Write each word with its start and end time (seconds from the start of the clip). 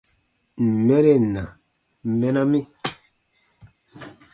Ǹ 0.65 0.67
n 0.69 0.71
mɛren 0.85 1.23
na, 1.33 1.43
mɛna 2.19 2.41
mi. 2.51 2.61